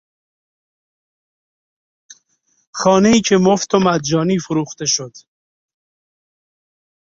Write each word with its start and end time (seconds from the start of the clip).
خانهای 2.73 3.21
که 3.21 3.37
مفت 3.37 3.73
و 3.73 3.79
مجانی 3.79 4.39
فروخته 4.39 4.85
شد 4.85 5.13